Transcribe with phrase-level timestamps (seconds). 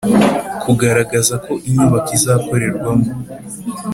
[0.61, 3.07] Kugaragaza ko inyubako izakorerwamo